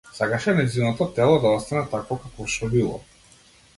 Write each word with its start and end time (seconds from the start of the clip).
Сакаше 0.19 0.53
нејзиното 0.59 1.07
тело 1.19 1.35
да 1.45 1.51
остане 1.59 1.83
такво 1.93 2.17
какво 2.25 2.49
што 2.55 2.71
било. 2.77 2.99